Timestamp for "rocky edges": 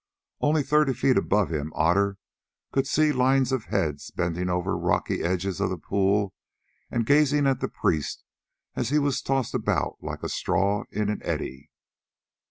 4.77-5.59